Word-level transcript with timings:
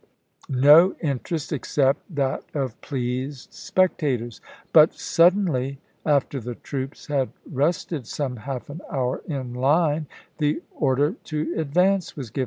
no 0.49 0.95
interest, 1.01 1.53
except 1.53 2.15
that 2.15 2.43
of 2.55 2.79
pleased 2.81 3.53
spectators; 3.53 4.41
but 4.73 4.95
suddenly, 4.95 5.77
after 6.07 6.39
the 6.39 6.55
troops 6.55 7.05
had 7.05 7.29
rested 7.47 8.07
some 8.07 8.37
half 8.37 8.67
an 8.71 8.81
hour 8.89 9.21
in 9.27 9.53
line, 9.53 10.07
the 10.39 10.63
order 10.71 11.11
to 11.23 11.53
advance 11.55 12.17
was 12.17 12.31
given. 12.31 12.39